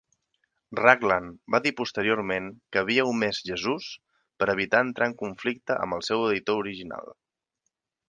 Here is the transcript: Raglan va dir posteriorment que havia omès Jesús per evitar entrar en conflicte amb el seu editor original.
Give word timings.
Raglan 0.77 1.27
va 1.55 1.59
dir 1.65 1.73
posteriorment 1.81 2.47
que 2.75 2.81
havia 2.83 3.05
omès 3.11 3.43
Jesús 3.51 3.93
per 4.41 4.51
evitar 4.57 4.83
entrar 4.89 5.11
en 5.13 5.17
conflicte 5.23 5.81
amb 5.87 6.01
el 6.01 6.07
seu 6.13 6.29
editor 6.33 6.67
original. 6.67 7.19